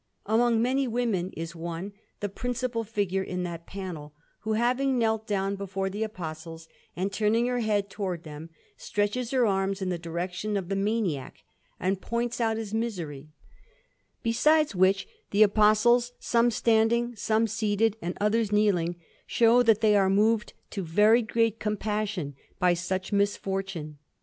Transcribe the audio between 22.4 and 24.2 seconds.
by such misfortune.